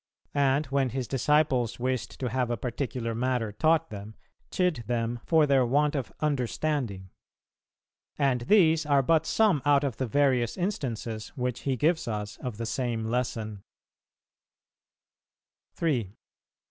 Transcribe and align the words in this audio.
and, 0.33 0.65
when 0.65 0.89
His 0.89 1.07
disciples 1.07 1.77
wished 1.79 2.19
to 2.21 2.29
have 2.29 2.49
a 2.49 2.57
particular 2.57 3.13
matter 3.13 3.51
taught 3.51 3.91
them, 3.91 4.15
chid 4.49 4.83
them 4.87 5.19
for 5.27 5.45
their 5.45 5.63
want 5.63 5.93
of 5.93 6.11
"understanding." 6.21 7.11
And 8.17 8.41
these 8.41 8.83
are 8.83 9.03
but 9.03 9.27
some 9.27 9.61
out 9.63 9.83
of 9.83 9.97
the 9.97 10.07
various 10.07 10.57
instances 10.57 11.27
which 11.37 11.59
He 11.69 11.75
gives 11.77 12.07
us 12.07 12.37
of 12.37 12.57
the 12.57 12.65
same 12.65 13.05
lesson. 13.11 13.61